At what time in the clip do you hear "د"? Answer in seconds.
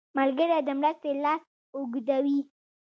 0.67-0.69